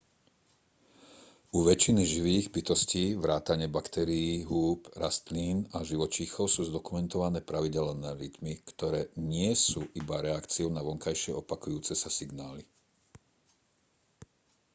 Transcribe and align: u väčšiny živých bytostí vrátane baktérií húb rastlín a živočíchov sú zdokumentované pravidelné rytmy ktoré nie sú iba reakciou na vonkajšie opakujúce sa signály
u 1.53 1.59
väčšiny 1.69 2.01
živých 2.13 2.45
bytostí 2.55 3.05
vrátane 3.23 3.67
baktérií 3.77 4.33
húb 4.51 4.79
rastlín 5.03 5.57
a 5.77 5.85
živočíchov 5.89 6.45
sú 6.53 6.61
zdokumentované 6.69 7.39
pravidelné 7.49 8.09
rytmy 8.21 8.53
ktoré 8.71 9.01
nie 9.31 9.51
sú 9.67 9.79
iba 10.01 10.17
reakciou 10.27 10.69
na 10.73 10.81
vonkajšie 10.89 11.31
opakujúce 11.41 11.93
sa 12.01 12.09
signály 12.19 12.63